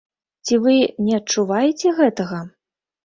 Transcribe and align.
Ці 0.45 0.57
вы 0.63 0.77
не 1.09 1.13
адчуваеце 1.21 1.87
гэтага? 2.01 2.39